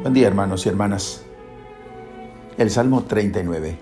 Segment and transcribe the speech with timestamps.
[0.00, 1.24] Buen día hermanos y hermanas.
[2.56, 3.76] El Salmo 39.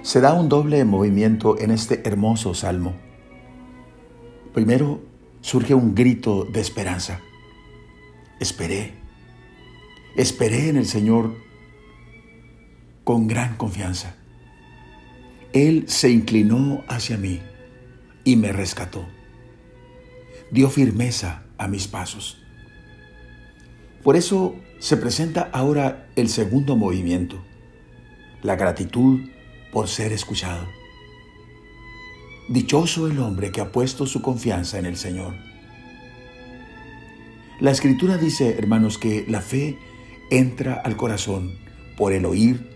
[0.00, 2.94] Se da un doble movimiento en este hermoso salmo.
[4.54, 5.02] Primero
[5.42, 7.20] surge un grito de esperanza.
[8.40, 8.94] Esperé.
[10.16, 11.34] Esperé en el Señor
[13.04, 14.16] con gran confianza.
[15.52, 17.42] Él se inclinó hacia mí
[18.24, 19.04] y me rescató.
[20.50, 22.42] Dio firmeza a mis pasos.
[24.02, 27.44] Por eso se presenta ahora el segundo movimiento,
[28.42, 29.20] la gratitud
[29.72, 30.66] por ser escuchado.
[32.48, 35.34] Dichoso el hombre que ha puesto su confianza en el Señor.
[37.60, 39.78] La escritura dice, hermanos, que la fe
[40.30, 41.58] entra al corazón
[41.98, 42.70] por el oír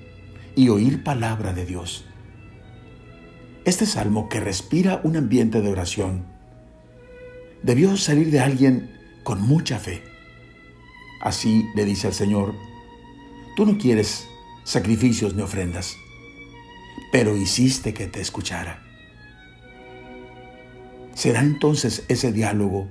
[0.55, 2.05] y oír palabra de Dios.
[3.64, 6.27] Este salmo que respira un ambiente de oración
[7.62, 8.91] debió salir de alguien
[9.22, 10.13] con mucha fe
[11.25, 12.55] Así le dice al Señor,
[13.56, 14.28] tú no quieres
[14.62, 15.97] sacrificios ni ofrendas,
[17.11, 18.83] pero hiciste que te escuchara.
[21.14, 22.91] Será entonces ese diálogo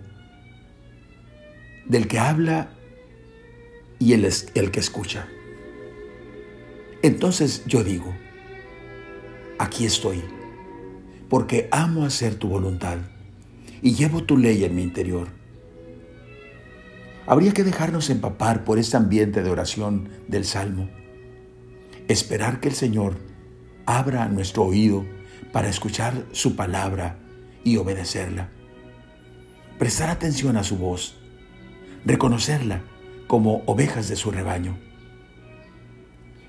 [1.85, 2.71] del que habla
[3.99, 5.27] y el, el que escucha.
[7.03, 8.15] Entonces yo digo,
[9.59, 10.23] aquí estoy,
[11.29, 12.97] porque amo hacer tu voluntad
[13.83, 15.42] y llevo tu ley en mi interior
[17.25, 20.89] Habría que dejarnos empapar por este ambiente de oración del Salmo.
[22.09, 23.15] Esperar que el Señor
[23.85, 25.05] abra nuestro oído
[25.53, 27.17] para escuchar su palabra
[27.63, 28.49] y obedecerla.
[29.79, 31.17] Prestar atención a su voz.
[32.05, 32.81] Reconocerla
[33.27, 34.77] como ovejas de su rebaño.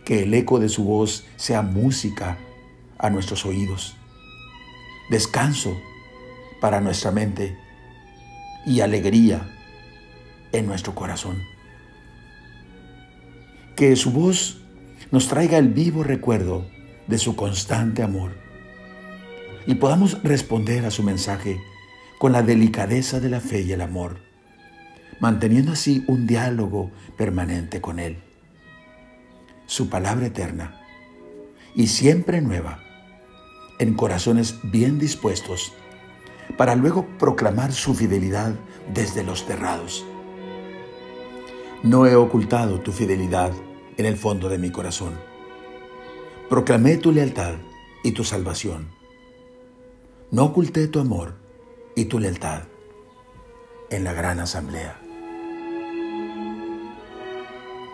[0.04, 2.36] Que el eco de su voz sea música
[2.98, 3.96] a nuestros oídos.
[5.08, 5.76] Descanso
[6.60, 7.56] para nuestra mente
[8.66, 9.54] y alegría
[10.54, 11.42] en nuestro corazón.
[13.76, 14.60] Que su voz
[15.10, 16.66] nos traiga el vivo recuerdo
[17.08, 18.32] de su constante amor
[19.66, 21.60] y podamos responder a su mensaje
[22.18, 24.18] con la delicadeza de la fe y el amor,
[25.20, 28.18] manteniendo así un diálogo permanente con Él.
[29.66, 30.80] Su palabra eterna
[31.74, 32.80] y siempre nueva,
[33.80, 35.72] en corazones bien dispuestos,
[36.56, 38.54] para luego proclamar su fidelidad
[38.92, 40.04] desde los terrados
[41.84, 43.52] no he ocultado tu fidelidad
[43.98, 45.20] en el fondo de mi corazón.
[46.48, 47.56] Proclamé tu lealtad
[48.02, 48.88] y tu salvación.
[50.30, 51.34] No oculté tu amor
[51.94, 52.62] y tu lealtad
[53.90, 54.98] en la gran asamblea.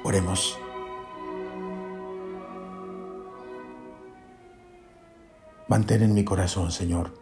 [0.04, 0.56] Oremos.
[5.66, 7.12] Mantén en mi corazón, Señor,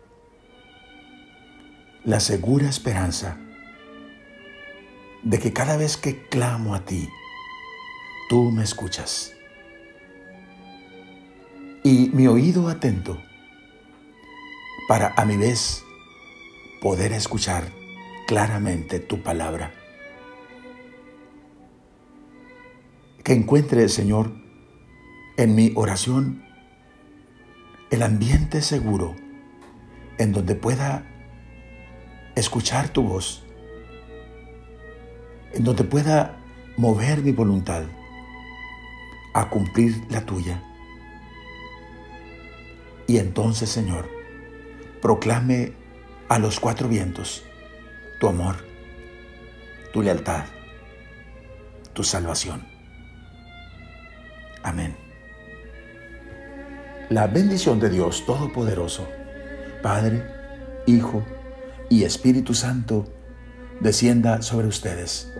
[2.05, 3.39] la segura esperanza
[5.23, 7.09] de que cada vez que clamo a ti,
[8.29, 9.33] tú me escuchas.
[11.83, 13.19] Y mi oído atento
[14.89, 15.84] para a mi vez
[16.81, 17.71] poder escuchar
[18.27, 19.73] claramente tu palabra.
[23.25, 24.33] Que encuentre, Señor,
[25.37, 26.45] en mi oración
[27.91, 29.15] el ambiente seguro
[30.19, 31.07] en donde pueda
[32.34, 33.45] escuchar tu voz
[35.53, 36.36] en donde pueda
[36.76, 37.84] mover mi voluntad
[39.34, 40.62] a cumplir la tuya.
[43.06, 44.09] Y entonces, Señor,
[45.00, 45.72] proclame
[46.28, 47.42] a los cuatro vientos
[48.20, 48.56] tu amor,
[49.92, 50.44] tu lealtad,
[51.92, 52.66] tu salvación.
[54.62, 54.97] Amén.
[57.10, 59.09] La bendición de Dios Todopoderoso,
[59.82, 60.25] Padre,
[60.86, 61.25] Hijo
[61.88, 63.06] y Espíritu Santo,
[63.80, 65.33] descienda sobre ustedes.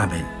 [0.00, 0.39] Amén.